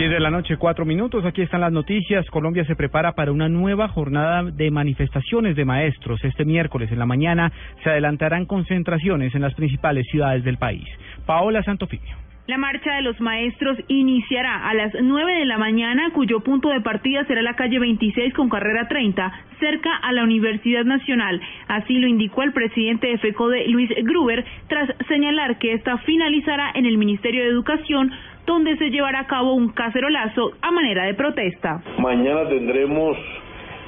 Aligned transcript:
10 0.00 0.12
de 0.12 0.18
la 0.20 0.30
noche, 0.30 0.56
cuatro 0.56 0.86
minutos. 0.86 1.26
Aquí 1.26 1.42
están 1.42 1.60
las 1.60 1.72
noticias. 1.72 2.24
Colombia 2.30 2.64
se 2.64 2.74
prepara 2.74 3.12
para 3.12 3.32
una 3.32 3.50
nueva 3.50 3.86
jornada 3.88 4.44
de 4.44 4.70
manifestaciones 4.70 5.56
de 5.56 5.66
maestros. 5.66 6.24
Este 6.24 6.46
miércoles 6.46 6.90
en 6.90 6.98
la 6.98 7.04
mañana 7.04 7.52
se 7.84 7.90
adelantarán 7.90 8.46
concentraciones 8.46 9.34
en 9.34 9.42
las 9.42 9.52
principales 9.52 10.06
ciudades 10.10 10.42
del 10.42 10.56
país. 10.56 10.88
Paola 11.26 11.62
Santofimio. 11.64 12.16
La 12.46 12.56
marcha 12.56 12.94
de 12.94 13.02
los 13.02 13.20
maestros 13.20 13.76
iniciará 13.88 14.68
a 14.68 14.74
las 14.74 14.92
9 15.00 15.38
de 15.38 15.44
la 15.44 15.58
mañana, 15.58 16.10
cuyo 16.12 16.40
punto 16.40 16.70
de 16.70 16.80
partida 16.80 17.24
será 17.26 17.42
la 17.42 17.54
calle 17.54 17.78
26 17.78 18.34
con 18.34 18.48
carrera 18.48 18.88
30, 18.88 19.32
cerca 19.60 19.94
a 20.02 20.12
la 20.12 20.24
Universidad 20.24 20.84
Nacional. 20.84 21.40
Así 21.68 21.98
lo 21.98 22.08
indicó 22.08 22.42
el 22.42 22.52
presidente 22.52 23.06
de 23.06 23.18
FECODE, 23.18 23.68
Luis 23.68 23.90
Gruber, 24.02 24.44
tras 24.66 24.90
señalar 25.06 25.58
que 25.58 25.74
esta 25.74 25.98
finalizará 25.98 26.72
en 26.74 26.86
el 26.86 26.98
Ministerio 26.98 27.42
de 27.42 27.50
Educación 27.50 28.10
donde 28.50 28.76
se 28.78 28.90
llevará 28.90 29.20
a 29.20 29.26
cabo 29.28 29.54
un 29.54 29.68
cacerolazo 29.68 30.50
a 30.60 30.72
manera 30.72 31.04
de 31.04 31.14
protesta. 31.14 31.80
Mañana 31.98 32.48
tendremos 32.48 33.16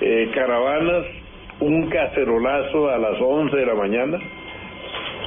eh, 0.00 0.30
caravanas, 0.32 1.04
un 1.58 1.90
cacerolazo 1.90 2.88
a 2.88 2.96
las 2.96 3.20
11 3.20 3.56
de 3.56 3.66
la 3.66 3.74
mañana, 3.74 4.18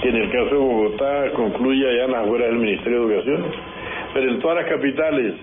que 0.02 0.08
en 0.08 0.16
el 0.16 0.32
caso 0.32 0.52
de 0.52 0.58
Bogotá 0.58 1.32
concluye 1.34 1.86
allá 1.86 2.06
en 2.06 2.12
las 2.12 2.24
afueras 2.24 2.48
del 2.48 2.60
Ministerio 2.60 3.08
de 3.08 3.14
Educación, 3.14 3.46
pero 4.14 4.32
en 4.32 4.40
todas 4.40 4.56
las 4.56 4.70
capitales 4.70 5.34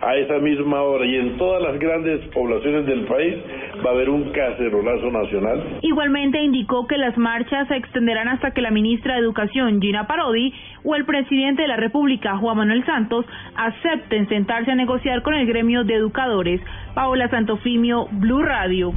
a 0.00 0.14
esa 0.16 0.38
misma 0.38 0.82
hora 0.82 1.06
y 1.06 1.16
en 1.16 1.36
todas 1.38 1.62
las 1.62 1.78
grandes 1.78 2.20
poblaciones 2.28 2.86
del 2.86 3.04
país 3.06 3.36
va 3.84 3.90
a 3.90 3.94
haber 3.94 4.10
un 4.10 4.30
cacerolazo 4.30 5.10
nacional. 5.10 5.78
Igualmente 5.82 6.42
indicó 6.42 6.86
que 6.86 6.98
las 6.98 7.16
marchas 7.16 7.66
se 7.68 7.76
extenderán 7.76 8.28
hasta 8.28 8.50
que 8.52 8.60
la 8.60 8.70
ministra 8.70 9.14
de 9.14 9.20
Educación, 9.20 9.80
Gina 9.80 10.06
Parodi, 10.06 10.52
o 10.84 10.94
el 10.94 11.04
presidente 11.04 11.62
de 11.62 11.68
la 11.68 11.76
República, 11.76 12.36
Juan 12.36 12.58
Manuel 12.58 12.84
Santos, 12.84 13.26
acepten 13.56 14.28
sentarse 14.28 14.70
a 14.70 14.74
negociar 14.74 15.22
con 15.22 15.34
el 15.34 15.46
gremio 15.46 15.84
de 15.84 15.94
educadores. 15.94 16.60
Paola 16.94 17.28
Santofimio, 17.28 18.08
Blue 18.12 18.42
Radio. 18.42 18.92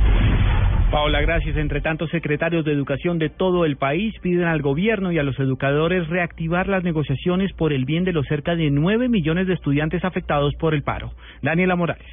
Paola, 0.92 1.22
gracias. 1.22 1.56
Entre 1.56 1.82
tanto, 1.82 2.08
secretarios 2.08 2.66
de 2.66 2.72
educación 2.72 3.20
de 3.20 3.30
todo 3.30 3.64
el 3.64 3.78
país 3.78 4.12
piden 4.24 4.46
al 4.46 4.64
gobierno 4.64 5.12
y 5.12 5.20
a 5.20 5.24
los 5.24 5.40
educadores 5.40 6.08
reactivar 6.08 6.68
las 6.68 6.84
negociaciones 6.84 7.54
por 7.54 7.74
el 7.74 7.86
bien 7.86 8.06
de 8.06 8.12
los 8.12 8.26
cerca 8.26 8.56
de 8.56 8.72
nueve 8.72 9.08
millones 9.08 9.46
de 9.46 9.54
estudiantes 9.54 10.04
afectados 10.04 10.56
por 10.56 10.74
el 10.74 10.82
paro. 10.82 11.12
Daniela 11.44 11.76
Morales. 11.76 12.08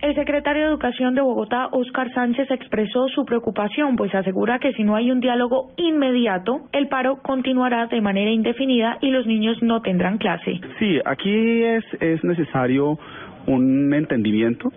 El 0.00 0.14
secretario 0.14 0.62
de 0.62 0.68
Educación 0.68 1.14
de 1.14 1.22
Bogotá, 1.22 1.68
Óscar 1.72 2.12
Sánchez, 2.12 2.50
expresó 2.50 3.08
su 3.08 3.24
preocupación, 3.24 3.96
pues 3.96 4.14
asegura 4.14 4.58
que 4.58 4.74
si 4.74 4.84
no 4.84 4.94
hay 4.94 5.10
un 5.10 5.20
diálogo 5.20 5.72
inmediato, 5.78 6.68
el 6.72 6.86
paro 6.86 7.20
continuará 7.22 7.86
de 7.86 8.02
manera 8.02 8.30
indefinida 8.30 8.98
y 9.00 9.10
los 9.10 9.26
niños 9.26 9.56
no 9.62 9.80
tendrán 9.80 10.18
clase. 10.18 10.60
Sí, 10.78 11.00
aquí 11.04 11.64
es, 11.64 11.84
es 12.00 12.22
necesario 12.22 12.98
un 13.46 13.92
entendimiento 13.94 14.70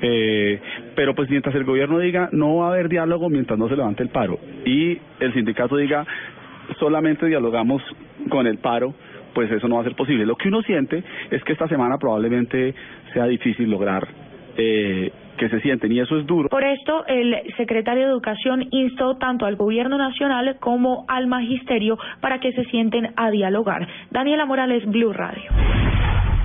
eh, 0.00 0.60
pero 0.94 1.14
pues 1.14 1.28
mientras 1.28 1.54
el 1.54 1.64
gobierno 1.64 1.98
diga 1.98 2.28
no 2.32 2.56
va 2.56 2.66
a 2.66 2.70
haber 2.70 2.88
diálogo 2.88 3.28
mientras 3.28 3.58
no 3.58 3.68
se 3.68 3.76
levante 3.76 4.02
el 4.02 4.10
paro 4.10 4.38
y 4.64 4.98
el 5.20 5.34
sindicato 5.34 5.76
diga 5.76 6.06
solamente 6.78 7.26
dialogamos 7.26 7.82
con 8.28 8.46
el 8.46 8.58
paro, 8.58 8.94
pues 9.34 9.50
eso 9.50 9.68
no 9.68 9.76
va 9.76 9.82
a 9.82 9.84
ser 9.84 9.94
posible. 9.94 10.26
Lo 10.26 10.36
que 10.36 10.48
uno 10.48 10.62
siente 10.62 11.02
es 11.30 11.42
que 11.44 11.52
esta 11.52 11.68
semana 11.68 11.98
probablemente 11.98 12.74
sea 13.12 13.26
difícil 13.26 13.70
lograr 13.70 14.06
eh, 14.56 15.10
que 15.36 15.48
se 15.48 15.60
sienten 15.60 15.92
y 15.92 16.00
eso 16.00 16.18
es 16.18 16.26
duro. 16.26 16.48
Por 16.48 16.64
esto, 16.64 17.06
el 17.06 17.34
secretario 17.56 18.04
de 18.04 18.10
Educación 18.10 18.66
instó 18.70 19.16
tanto 19.16 19.46
al 19.46 19.56
gobierno 19.56 19.96
nacional 19.96 20.56
como 20.58 21.04
al 21.08 21.28
magisterio 21.28 21.96
para 22.20 22.40
que 22.40 22.52
se 22.52 22.64
sienten 22.64 23.12
a 23.16 23.30
dialogar. 23.30 23.86
Daniela 24.10 24.46
Morales, 24.46 24.84
Blue 24.86 25.12
Radio. 25.12 25.87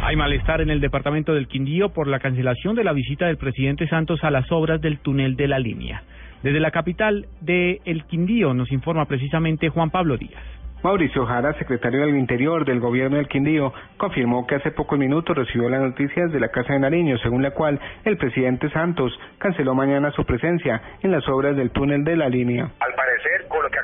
Hay 0.06 0.18
malestar 0.18 0.60
en 0.60 0.70
el 0.70 0.82
departamento 0.82 1.34
del 1.34 1.48
Quindío 1.48 1.94
por 1.94 2.08
la 2.08 2.20
cancelación 2.20 2.76
de 2.76 2.84
la 2.84 2.92
visita 2.92 3.28
del 3.28 3.38
presidente 3.38 3.88
Santos 3.88 4.22
a 4.26 4.32
las 4.32 4.52
obras 4.52 4.82
del 4.82 5.00
túnel 5.00 5.38
de 5.38 5.48
la 5.48 5.60
línea. 5.60 6.04
Desde 6.44 6.60
la 6.60 6.72
capital 6.72 7.28
de 7.40 7.80
El 7.86 8.04
Quindío 8.04 8.54
nos 8.54 8.70
informa 8.74 9.06
precisamente 9.06 9.70
Juan 9.70 9.92
Pablo 9.92 10.18
Díaz. 10.18 10.44
Mauricio 10.84 11.26
Jara, 11.26 11.54
secretario 11.54 12.02
del 12.02 12.18
Interior 12.18 12.66
del 12.66 12.82
Gobierno 12.82 13.16
del 13.16 13.30
Quindío, 13.30 13.74
confirmó 13.96 14.46
que 14.46 14.56
hace 14.56 14.72
pocos 14.72 15.00
minutos 15.00 15.38
recibió 15.38 15.70
las 15.70 15.80
noticias 15.80 16.30
de 16.34 16.42
la 16.42 16.50
Casa 16.50 16.74
de 16.74 16.80
Nariño, 16.80 17.18
según 17.20 17.42
la 17.42 17.52
cual 17.52 17.80
el 18.04 18.18
presidente 18.18 18.70
Santos 18.72 19.18
canceló 19.38 19.74
mañana 19.74 20.12
su 20.12 20.26
presencia 20.26 20.82
en 21.02 21.12
las 21.12 21.26
obras 21.30 21.56
del 21.56 21.72
túnel 21.72 22.04
de 22.04 22.18
la 22.18 22.28
línea. 22.28 22.66
Al 22.82 22.94
parecer, 22.94 23.48
con 23.48 23.64
lo 23.64 23.70
que 23.70 23.80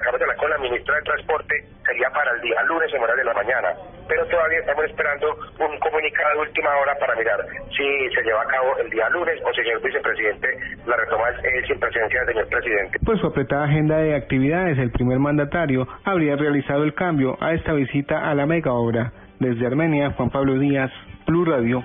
acaba 0.67 0.97
de 0.97 1.03
Transporte, 1.03 1.55
sería 1.85 2.09
para 2.09 2.31
el 2.35 2.41
día 2.41 2.61
lunes 2.63 2.93
en 2.93 3.01
hora 3.01 3.15
de 3.15 3.23
la 3.23 3.33
mañana, 3.33 3.69
pero 4.07 4.25
todavía 4.27 4.59
estamos 4.59 4.85
esperando 4.85 5.27
un 5.59 5.79
comunicado 5.79 6.33
de 6.33 6.47
última 6.49 6.69
hora 6.77 6.95
para 6.99 7.15
mirar 7.15 7.39
si 7.69 8.09
se 8.13 8.23
lleva 8.23 8.41
a 8.41 8.47
cabo 8.47 8.77
el 8.77 8.89
día 8.89 9.09
lunes 9.09 9.39
o 9.43 9.53
señor 9.53 9.81
vicepresidente 9.81 10.47
la 10.85 10.97
retoma 10.97 11.29
eh, 11.29 11.63
sin 11.67 11.79
presencia 11.79 12.19
del 12.21 12.33
señor 12.33 12.47
presidente. 12.49 12.99
Pues 13.05 13.19
su 13.19 13.27
apretada 13.27 13.65
agenda 13.65 13.97
de 13.97 14.15
actividades, 14.15 14.77
el 14.77 14.91
primer 14.91 15.19
mandatario 15.19 15.87
habría 16.03 16.35
realizado 16.35 16.83
el 16.83 16.93
cambio 16.93 17.37
a 17.39 17.53
esta 17.53 17.73
visita 17.73 18.29
a 18.29 18.35
la 18.35 18.45
mega 18.45 18.73
obra. 18.73 19.13
Desde 19.39 19.65
Armenia, 19.65 20.11
Juan 20.11 20.29
Pablo 20.29 20.59
Díaz, 20.59 20.91
Blue 21.25 21.45
Radio. 21.45 21.83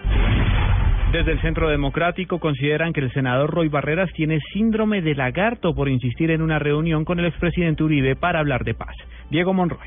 Desde 1.15 1.31
el 1.31 1.41
Centro 1.43 1.69
Democrático 1.69 2.41
consideran 2.41 2.93
que 2.93 2.99
el 2.99 3.13
senador 3.13 3.49
Roy 3.49 3.69
Barreras 3.69 4.13
tiene 4.15 4.41
síndrome 4.53 5.01
de 5.01 5.15
lagarto 5.15 5.73
por 5.73 5.89
insistir 5.89 6.33
en 6.33 6.43
una 6.43 6.59
reunión 6.59 7.05
con 7.05 7.21
el 7.21 7.27
expresidente 7.27 7.85
Uribe 7.85 8.17
para 8.17 8.41
hablar 8.41 8.65
de 8.65 8.75
paz. 8.75 8.97
Diego 9.31 9.55
Monroy. 9.55 9.87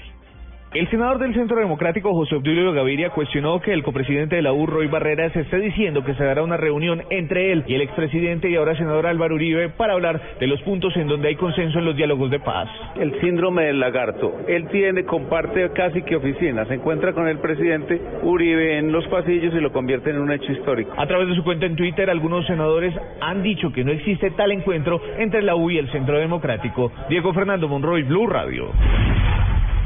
El 0.73 0.89
senador 0.89 1.17
del 1.17 1.33
Centro 1.33 1.55
Democrático, 1.55 2.13
José 2.13 2.35
Obdulio 2.35 2.73
Gaviria, 2.73 3.11
cuestionó 3.11 3.61
que 3.61 3.72
el 3.72 3.83
copresidente 3.83 4.35
de 4.35 4.41
la 4.41 4.51
U, 4.51 4.66
Roy 4.66 4.88
Barreras, 4.88 5.33
esté 5.33 5.59
diciendo 5.59 6.03
que 6.03 6.13
se 6.16 6.23
dará 6.25 6.44
una 6.44 6.57
reunión 6.57 7.03
entre 7.09 7.53
él 7.53 7.63
y 7.67 7.75
el 7.75 7.81
expresidente 7.81 8.50
y 8.50 8.57
ahora 8.57 8.75
senador 8.75 9.07
Álvaro 9.07 9.35
Uribe 9.35 9.69
para 9.69 9.94
hablar 9.94 10.22
de 10.41 10.45
los 10.45 10.61
puntos 10.63 10.94
en 10.97 11.07
donde 11.07 11.29
hay 11.29 11.35
consenso 11.35 11.79
en 11.79 11.85
los 11.85 11.95
diálogos 11.95 12.29
de 12.31 12.41
paz. 12.41 12.67
El 13.00 13.17
síndrome 13.22 13.63
del 13.63 13.79
lagarto. 13.79 14.35
Él 14.50 14.67
tiene, 14.67 15.05
comparte 15.05 15.72
casi 15.72 16.01
que 16.01 16.17
oficina. 16.17 16.66
Se 16.66 16.73
encuentra 16.73 17.13
con 17.13 17.29
el 17.29 17.38
presidente 17.39 18.01
Uribe 18.23 18.78
en 18.78 18.91
los 18.91 19.07
pasillos 19.07 19.53
y 19.53 19.61
lo 19.61 19.72
convierte 19.72 20.09
en 20.09 20.19
un 20.19 20.34
hecho 20.34 20.51
histórico. 20.51 20.91
A 20.97 21.07
través 21.07 21.29
de 21.29 21.35
su 21.35 21.45
cuenta 21.45 21.66
en 21.66 21.78
Twitter, 21.78 22.09
algunos 22.09 22.45
senadores 22.45 22.94
han 23.22 23.41
dicho 23.41 23.72
que 23.72 23.85
no 23.85 23.94
existe 23.94 24.31
tal 24.31 24.51
encuentro 24.51 24.99
entre 25.17 25.44
la 25.44 25.55
U 25.55 25.72
y 25.72 25.78
el 25.78 25.89
Centro 25.91 26.19
Democrático. 26.19 26.91
Diego 27.09 27.31
Fernando 27.31 27.69
Monroy, 27.69 28.03
Blue 28.03 28.28
Radio. 28.28 28.73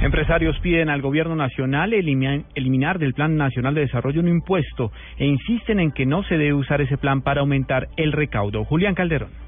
Empresarios 0.02 0.58
piden 0.62 0.90
al 0.90 1.04
gobierno 1.04 1.36
nacional 1.36 1.94
eliminar 1.94 2.98
del 2.98 3.14
Plan 3.14 3.38
Nacional 3.38 3.76
de 3.76 3.82
Desarrollo 3.82 4.20
un 4.20 4.30
impuesto 4.30 4.92
e 5.18 5.28
insisten 5.28 5.80
en 5.80 5.92
que 5.92 6.08
no 6.08 6.24
se 6.24 6.40
debe 6.40 6.56
usar 6.56 6.82
ese 6.82 6.98
plan 6.98 7.22
para 7.22 7.42
aumentar 7.42 7.88
el 7.98 8.12
recaudo. 8.12 8.66
Julián 8.66 8.96
Calderón. 8.96 9.41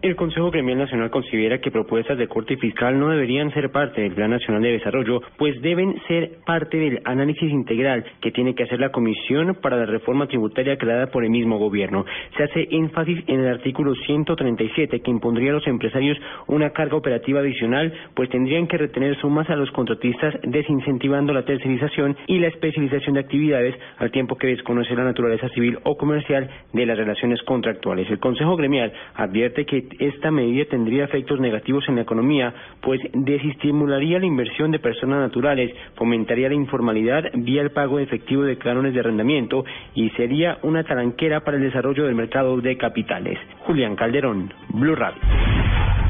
El 0.00 0.14
Consejo 0.14 0.52
Gremial 0.52 0.78
Nacional 0.78 1.10
considera 1.10 1.58
que 1.58 1.72
propuestas 1.72 2.16
de 2.16 2.28
corte 2.28 2.56
fiscal 2.56 3.00
no 3.00 3.08
deberían 3.08 3.52
ser 3.52 3.72
parte 3.72 4.00
del 4.00 4.14
Plan 4.14 4.30
Nacional 4.30 4.62
de 4.62 4.70
Desarrollo, 4.70 5.22
pues 5.36 5.60
deben 5.60 6.00
ser 6.06 6.38
parte 6.46 6.76
del 6.76 7.00
análisis 7.04 7.50
integral 7.50 8.04
que 8.20 8.30
tiene 8.30 8.54
que 8.54 8.62
hacer 8.62 8.78
la 8.78 8.92
Comisión 8.92 9.56
para 9.60 9.76
la 9.76 9.86
Reforma 9.86 10.28
Tributaria 10.28 10.78
creada 10.78 11.08
por 11.08 11.24
el 11.24 11.30
mismo 11.30 11.58
gobierno. 11.58 12.04
Se 12.36 12.44
hace 12.44 12.68
énfasis 12.70 13.24
en 13.26 13.40
el 13.40 13.48
artículo 13.48 13.92
137 14.06 15.00
que 15.00 15.10
impondría 15.10 15.50
a 15.50 15.54
los 15.54 15.66
empresarios 15.66 16.16
una 16.46 16.70
carga 16.70 16.96
operativa 16.96 17.40
adicional, 17.40 17.92
pues 18.14 18.30
tendrían 18.30 18.68
que 18.68 18.78
retener 18.78 19.16
sumas 19.16 19.50
a 19.50 19.56
los 19.56 19.72
contratistas 19.72 20.32
desincentivando 20.44 21.32
la 21.32 21.44
tercerización 21.44 22.16
y 22.28 22.38
la 22.38 22.46
especialización 22.46 23.14
de 23.14 23.20
actividades 23.20 23.74
al 23.96 24.12
tiempo 24.12 24.36
que 24.36 24.46
desconoce 24.46 24.94
la 24.94 25.02
naturaleza 25.02 25.48
civil 25.48 25.80
o 25.82 25.96
comercial 25.96 26.48
de 26.72 26.86
las 26.86 26.96
relaciones 26.96 27.42
contractuales. 27.42 28.08
El 28.08 28.20
Consejo 28.20 28.54
Gremial 28.54 28.92
advierte 29.16 29.66
que 29.66 29.87
esta 29.98 30.30
medida 30.30 30.64
tendría 30.70 31.04
efectos 31.04 31.40
negativos 31.40 31.88
en 31.88 31.96
la 31.96 32.02
economía, 32.02 32.54
pues 32.80 33.00
desestimularía 33.12 34.18
la 34.18 34.26
inversión 34.26 34.70
de 34.70 34.78
personas 34.78 35.20
naturales, 35.20 35.72
fomentaría 35.96 36.48
la 36.48 36.54
informalidad 36.54 37.24
vía 37.34 37.62
el 37.62 37.70
pago 37.70 37.98
efectivo 37.98 38.42
de 38.42 38.58
cánones 38.58 38.94
de 38.94 39.00
arrendamiento 39.00 39.64
y 39.94 40.10
sería 40.10 40.58
una 40.62 40.84
talanquera 40.84 41.40
para 41.40 41.56
el 41.56 41.62
desarrollo 41.62 42.04
del 42.04 42.14
mercado 42.14 42.60
de 42.60 42.76
capitales. 42.76 43.38
Julián 43.60 43.96
Calderón, 43.96 44.52
Blue 44.70 44.94
Radio. 44.94 45.20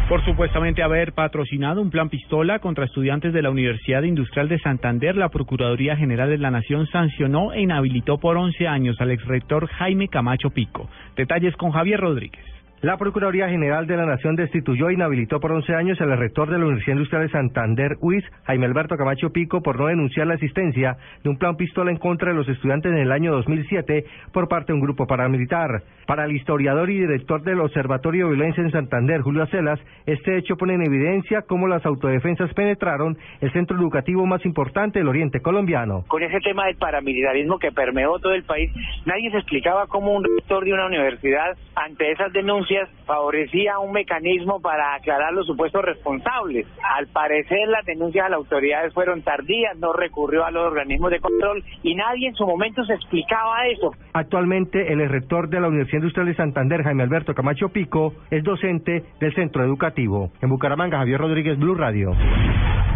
Por 0.09 0.25
supuestamente 0.25 0.83
haber 0.83 1.13
patrocinado 1.13 1.83
un 1.83 1.91
plan 1.91 2.09
pistola 2.09 2.61
contra 2.61 2.87
estudiantes 2.87 3.35
de 3.35 3.43
la 3.43 3.51
Universidad 3.51 4.05
Industrial 4.05 4.49
de 4.49 4.59
Santander, 4.59 5.15
la 5.17 5.29
Procuraduría 5.29 5.97
General 5.97 6.31
de 6.31 6.39
la 6.39 6.51
Nación 6.51 6.87
sancionó 6.87 7.53
e 7.53 7.61
inhabilitó 7.61 8.17
por 8.17 8.39
11 8.39 8.67
años 8.67 8.99
al 9.01 9.11
exrector 9.11 9.67
Jaime 9.67 10.09
Camacho 10.09 10.49
Pico. 10.49 10.89
Detalles 11.15 11.55
con 11.57 11.73
Javier 11.73 12.01
Rodríguez. 12.01 12.58
La 12.81 12.97
Procuraduría 12.97 13.49
General 13.49 13.89
de 13.89 13.97
la 13.97 14.07
Nación 14.07 14.37
destituyó 14.37 14.89
e 14.89 14.95
inhabilitó 14.95 15.41
por 15.41 15.51
11 15.51 15.75
años 15.75 16.01
al 16.01 16.17
rector 16.17 16.49
de 16.49 16.59
la 16.59 16.67
Universidad 16.67 16.95
Industrial 16.95 17.23
de 17.25 17.33
Santander, 17.33 17.97
UIS, 18.01 18.25
Jaime 18.45 18.67
Alberto 18.67 18.97
Camacho 18.97 19.31
Pico, 19.31 19.63
por 19.63 19.81
no 19.81 19.87
denunciar 19.87 20.29
la 20.29 20.35
existencia 20.35 20.97
de 21.25 21.29
un 21.29 21.39
plan 21.39 21.57
pistola 21.57 21.91
en 21.91 21.97
contra 21.97 22.31
de 22.31 22.37
los 22.37 22.49
estudiantes 22.49 22.93
en 22.93 22.99
el 22.99 23.11
año 23.11 23.33
2007 23.33 24.05
por 24.33 24.47
parte 24.47 24.73
de 24.73 24.75
un 24.75 24.81
grupo 24.81 25.09
paramilitar. 25.09 25.83
Para 26.07 26.25
el 26.25 26.37
historiador 26.37 26.89
y 26.89 27.01
director 27.01 27.43
del 27.43 27.59
Observatorio 27.61 28.27
de 28.29 28.35
Violencia 28.37 28.63
en 28.63 28.71
Santander, 28.71 29.23
Julio 29.23 29.43
Acelas, 29.43 29.81
este 30.07 30.39
hecho 30.39 30.57
pone 30.57 30.75
en 30.75 30.83
evidencia 30.83 31.43
cómo 31.43 31.67
las 31.67 31.85
autodefensas 31.85 32.55
penetraron 32.55 33.19
el 33.41 33.53
centro 33.53 33.77
educativo 33.77 34.25
más 34.25 34.45
importante 34.47 35.01
del 35.01 35.09
oriente 35.09 35.41
colombiano. 35.41 36.05
Con 36.07 36.23
ese 36.23 36.39
tema 36.39 36.67
del 36.67 36.77
paramilitarismo 36.77 37.59
que 37.59 37.73
permeó 37.73 38.21
todo 38.21 38.35
el 38.35 38.45
país, 38.45 38.71
nadie 39.05 39.33
se 39.33 39.39
explicaba 39.39 39.89
cómo 39.89 40.15
un 40.15 40.23
rector 40.23 40.65
de 40.65 40.73
una 40.73 40.87
universidad, 40.87 41.59
ante 41.75 42.13
esas 42.13 42.33
denuncias, 42.33 42.68
favorecía 43.07 43.79
un 43.79 43.93
mecanismo 43.93 44.61
para 44.61 44.95
aclarar 44.95 45.33
los 45.33 45.47
supuestos 45.47 45.83
responsables. 45.85 46.67
Al 46.97 47.07
parecer 47.09 47.69
las 47.69 47.85
denuncias 47.85 48.27
a 48.27 48.29
las 48.29 48.39
autoridades 48.39 48.93
fueron 48.95 49.23
tardías, 49.23 49.77
no 49.79 49.93
recurrió 49.93 50.45
a 50.45 50.51
los 50.51 50.65
organismos 50.67 51.11
de 51.11 51.21
control 51.21 51.65
y 51.83 51.95
nadie 51.95 52.29
en 52.29 52.35
su 52.35 52.47
momento 52.47 52.85
se 52.85 52.95
explicaba 52.95 53.67
eso. 53.67 53.93
Actualmente 54.13 54.93
el 54.93 55.09
rector 55.09 55.49
de 55.49 55.61
la 55.61 55.69
Universidad 55.69 56.01
Industrial 56.01 56.27
de 56.27 56.35
Santander, 56.35 56.83
Jaime 56.83 57.03
Alberto 57.03 57.35
Camacho 57.35 57.69
Pico, 57.71 58.15
es 58.31 58.43
docente 58.45 59.05
del 59.21 59.35
centro 59.35 59.65
educativo. 59.65 60.31
En 60.41 60.49
Bucaramanga, 60.49 60.99
Javier 60.99 61.21
Rodríguez, 61.21 61.59
Blue 61.59 61.75
Radio. 61.75 62.13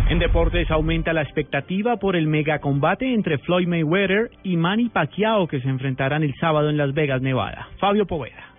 En 0.08 0.19
deportes 0.19 0.70
aumenta 0.70 1.12
la 1.12 1.22
expectativa 1.22 1.96
por 1.96 2.16
el 2.16 2.26
megacombate 2.26 3.14
entre 3.14 3.38
Floyd 3.38 3.66
Mayweather 3.66 4.30
y 4.42 4.56
Manny 4.56 4.90
Pacquiao 4.90 5.46
que 5.46 5.60
se 5.60 5.69
enfrentarán 5.69 6.22
el 6.22 6.34
sábado 6.34 6.69
en 6.69 6.76
Las 6.76 6.92
Vegas, 6.92 7.22
Nevada. 7.22 7.69
Fabio 7.78 8.06
Poveda. 8.06 8.51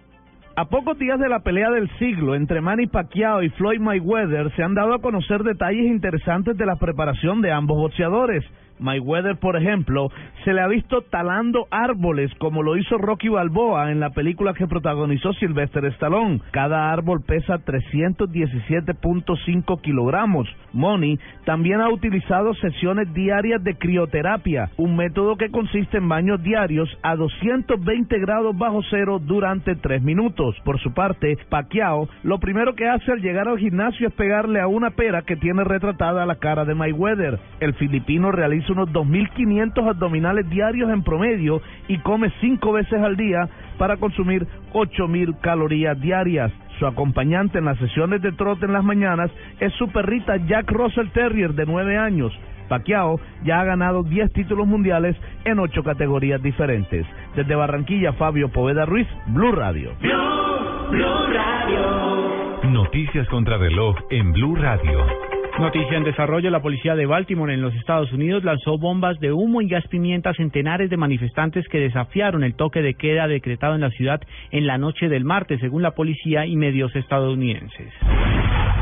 A 0.55 0.65
pocos 0.65 0.99
días 0.99 1.19
de 1.19 1.29
la 1.29 1.39
pelea 1.39 1.71
del 1.71 1.89
siglo 1.97 2.35
entre 2.35 2.61
Manny 2.61 2.85
Pacquiao 2.85 3.41
y 3.41 3.49
Floyd 3.49 3.79
Mayweather 3.79 4.55
se 4.55 4.61
han 4.61 4.75
dado 4.75 4.93
a 4.93 5.01
conocer 5.01 5.41
detalles 5.41 5.87
interesantes 5.87 6.55
de 6.55 6.65
la 6.67 6.75
preparación 6.75 7.41
de 7.41 7.51
ambos 7.51 7.75
boxeadores. 7.77 8.45
Mayweather, 8.79 9.37
por 9.37 9.55
ejemplo, 9.55 10.09
se 10.43 10.51
le 10.53 10.61
ha 10.61 10.67
visto 10.67 11.03
talando 11.03 11.67
árboles 11.71 12.31
como 12.37 12.61
lo 12.63 12.77
hizo 12.77 12.97
Rocky 12.97 13.29
Balboa 13.29 13.91
en 13.91 13.99
la 13.99 14.11
película 14.11 14.53
que 14.53 14.67
protagonizó 14.67 15.33
Sylvester 15.33 15.83
Stallone. 15.85 16.41
Cada 16.51 16.91
árbol 16.91 17.21
pesa 17.25 17.57
317.5 17.59 19.81
kilogramos. 19.81 20.47
Money 20.73 21.19
también 21.45 21.81
ha 21.81 21.89
utilizado 21.89 22.53
sesiones 22.55 23.13
diarias 23.13 23.63
de 23.63 23.75
crioterapia, 23.75 24.71
un 24.77 24.95
método 24.95 25.35
que 25.37 25.51
consiste 25.51 25.97
en 25.97 26.09
baños 26.09 26.41
diarios 26.41 26.89
a 27.03 27.15
220 27.15 28.17
grados 28.19 28.57
bajo 28.57 28.81
cero 28.89 29.19
durante 29.19 29.75
tres 29.75 30.01
minutos. 30.01 30.55
Por 30.63 30.79
su 30.79 30.91
parte, 30.93 31.37
Pacquiao 31.49 32.07
lo 32.23 32.39
primero 32.39 32.73
que 32.75 32.87
hace 32.87 33.11
al 33.11 33.21
llegar 33.21 33.47
al 33.47 33.59
gimnasio 33.59 34.07
es 34.07 34.13
pegarle 34.13 34.59
a 34.59 34.67
una 34.67 34.91
pera 34.91 35.23
que 35.23 35.35
tiene 35.35 35.63
retratada 35.63 36.25
la 36.25 36.35
cara 36.35 36.65
de 36.65 36.75
Mayweather. 36.75 37.39
El 37.59 37.73
filipino 37.75 38.31
realiza 38.31 38.62
unos 38.69 38.89
2.500 38.89 39.89
abdominales 39.89 40.49
diarios 40.49 40.89
en 40.91 41.03
promedio 41.03 41.61
y 41.87 41.97
come 41.99 42.31
cinco 42.41 42.71
veces 42.73 43.01
al 43.01 43.15
día 43.15 43.49
para 43.77 43.97
consumir 43.97 44.47
8.000 44.73 45.39
calorías 45.41 45.99
diarias. 45.99 46.51
Su 46.79 46.87
acompañante 46.87 47.59
en 47.59 47.65
las 47.65 47.77
sesiones 47.77 48.21
de 48.21 48.31
trote 48.31 48.65
en 48.65 48.73
las 48.73 48.83
mañanas 48.83 49.31
es 49.59 49.73
su 49.73 49.87
perrita 49.89 50.37
Jack 50.37 50.71
Russell 50.71 51.09
Terrier 51.09 51.53
de 51.53 51.65
9 51.65 51.97
años. 51.97 52.33
Pacquiao 52.67 53.19
ya 53.43 53.59
ha 53.59 53.63
ganado 53.65 54.03
10 54.03 54.31
títulos 54.33 54.67
mundiales 54.67 55.15
en 55.45 55.59
8 55.59 55.83
categorías 55.83 56.41
diferentes. 56.41 57.05
Desde 57.35 57.55
Barranquilla, 57.55 58.13
Fabio 58.13 58.49
Poveda 58.49 58.85
Ruiz, 58.85 59.07
Blue 59.27 59.51
Radio. 59.51 59.91
Blue 59.99 61.27
Radio. 61.33 62.63
Noticias 62.63 63.27
contra 63.27 63.57
reloj 63.57 63.95
en 64.09 64.31
Blue 64.31 64.55
Radio. 64.55 65.32
Noticia 65.59 65.97
en 65.97 66.03
desarrollo, 66.03 66.49
la 66.49 66.61
policía 66.61 66.95
de 66.95 67.05
Baltimore 67.05 67.53
en 67.53 67.61
los 67.61 67.75
Estados 67.75 68.11
Unidos 68.11 68.43
lanzó 68.43 68.79
bombas 68.79 69.19
de 69.19 69.31
humo 69.31 69.61
y 69.61 69.67
gas 69.67 69.87
pimienta 69.87 70.31
a 70.31 70.33
centenares 70.33 70.89
de 70.89 70.97
manifestantes 70.97 71.67
que 71.67 71.79
desafiaron 71.79 72.43
el 72.43 72.55
toque 72.55 72.81
de 72.81 72.95
queda 72.95 73.27
decretado 73.27 73.75
en 73.75 73.81
la 73.81 73.91
ciudad 73.91 74.19
en 74.49 74.65
la 74.65 74.79
noche 74.79 75.09
del 75.09 75.25
martes, 75.25 75.59
según 75.59 75.83
la 75.83 75.91
policía 75.91 76.47
y 76.47 76.55
medios 76.55 76.95
estadounidenses. 76.95 77.93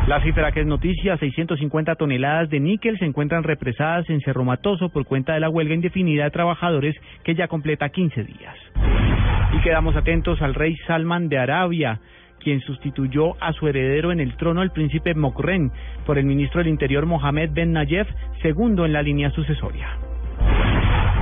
La 0.07 0.21
cifra 0.23 0.53
que 0.53 0.61
es 0.61 0.65
noticia, 0.65 1.17
650 1.17 1.95
toneladas 1.95 2.49
de 2.49 2.61
níquel 2.61 2.97
se 2.97 3.05
encuentran 3.05 3.43
represadas 3.43 4.09
en 4.09 4.21
Cerro 4.21 4.45
Matoso 4.45 4.89
por 4.89 5.05
cuenta 5.05 5.33
de 5.33 5.41
la 5.41 5.49
huelga 5.49 5.75
indefinida 5.75 6.23
de 6.23 6.31
trabajadores 6.31 6.95
que 7.23 7.35
ya 7.35 7.49
completa 7.49 7.89
15 7.89 8.23
días. 8.23 8.55
Y 9.53 9.61
quedamos 9.61 9.97
atentos 9.97 10.41
al 10.41 10.55
rey 10.55 10.77
Salman 10.87 11.27
de 11.27 11.37
Arabia 11.37 11.99
quien 12.43 12.59
sustituyó 12.61 13.35
a 13.41 13.53
su 13.53 13.67
heredero 13.67 14.11
en 14.11 14.19
el 14.19 14.35
trono, 14.35 14.61
el 14.61 14.71
príncipe 14.71 15.15
Mokren, 15.15 15.71
por 16.05 16.17
el 16.17 16.25
ministro 16.25 16.59
del 16.59 16.67
Interior 16.67 17.05
Mohamed 17.05 17.51
Ben 17.53 17.73
Nayef, 17.73 18.07
segundo 18.41 18.85
en 18.85 18.93
la 18.93 19.01
línea 19.01 19.31
sucesoria. 19.31 19.87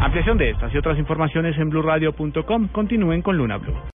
Ampliación 0.01 0.37
de 0.37 0.49
estas 0.51 0.73
y 0.73 0.77
otras 0.77 0.97
informaciones 0.97 1.57
en 1.57 1.69
blurradio.com. 1.69 2.67
Continúen 2.69 3.21
con 3.21 3.37
Luna 3.37 3.57
Blue. 3.57 3.79